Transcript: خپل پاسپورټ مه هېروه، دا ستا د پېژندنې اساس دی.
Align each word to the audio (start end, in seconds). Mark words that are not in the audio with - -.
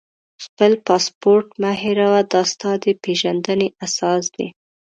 خپل 0.45 0.71
پاسپورټ 0.87 1.47
مه 1.61 1.71
هېروه، 1.83 2.21
دا 2.33 2.41
ستا 2.51 2.71
د 2.83 2.85
پېژندنې 3.03 3.67
اساس 3.85 4.23
دی. 4.35 4.47